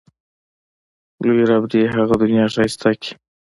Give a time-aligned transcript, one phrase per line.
[1.27, 3.11] لوی رب دې یې هغه دنیا ښایسته کړي.